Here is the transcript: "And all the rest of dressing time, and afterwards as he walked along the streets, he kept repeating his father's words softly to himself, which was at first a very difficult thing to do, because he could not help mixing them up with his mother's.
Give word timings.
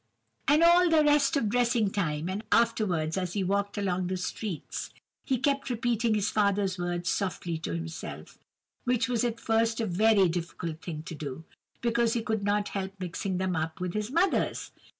"And 0.47 0.63
all 0.63 0.89
the 0.89 1.03
rest 1.03 1.37
of 1.37 1.47
dressing 1.47 1.91
time, 1.91 2.27
and 2.27 2.43
afterwards 2.51 3.19
as 3.19 3.33
he 3.33 3.43
walked 3.43 3.77
along 3.77 4.07
the 4.07 4.17
streets, 4.17 4.89
he 5.25 5.37
kept 5.37 5.69
repeating 5.69 6.15
his 6.15 6.31
father's 6.31 6.79
words 6.79 7.07
softly 7.07 7.59
to 7.59 7.75
himself, 7.75 8.39
which 8.83 9.07
was 9.07 9.23
at 9.23 9.39
first 9.39 9.79
a 9.79 9.85
very 9.85 10.27
difficult 10.27 10.81
thing 10.81 11.03
to 11.03 11.13
do, 11.13 11.43
because 11.81 12.13
he 12.13 12.23
could 12.23 12.43
not 12.43 12.69
help 12.69 12.93
mixing 12.99 13.37
them 13.37 13.55
up 13.55 13.79
with 13.79 13.93
his 13.93 14.09
mother's. 14.09 14.71